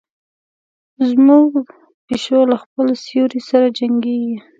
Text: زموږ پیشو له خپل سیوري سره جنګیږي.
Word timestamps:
زموږ 1.09 1.49
پیشو 2.07 2.39
له 2.51 2.57
خپل 2.63 2.87
سیوري 3.03 3.41
سره 3.49 3.67
جنګیږي. 3.77 4.37